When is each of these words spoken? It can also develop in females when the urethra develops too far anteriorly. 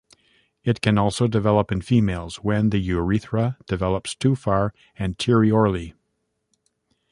It 0.63 0.81
can 0.81 0.97
also 0.97 1.27
develop 1.27 1.71
in 1.71 1.79
females 1.81 2.37
when 2.37 2.71
the 2.71 2.79
urethra 2.79 3.59
develops 3.67 4.15
too 4.15 4.35
far 4.35 4.73
anteriorly. 4.99 5.93